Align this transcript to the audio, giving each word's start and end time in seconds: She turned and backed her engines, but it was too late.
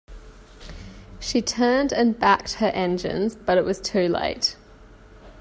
She 1.19 1.43
turned 1.43 1.93
and 1.93 2.17
backed 2.19 2.53
her 2.53 2.69
engines, 2.73 3.35
but 3.35 3.59
it 3.59 3.65
was 3.65 3.79
too 3.79 4.07
late. 4.09 4.55